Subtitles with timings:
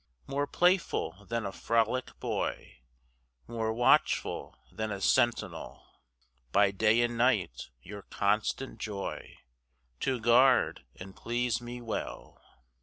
[0.25, 2.79] More playful than a frolic boy,
[3.47, 5.85] More watchful than a sentinel,
[6.51, 9.37] By day and night your constant joy
[9.99, 12.41] To guard and please me well.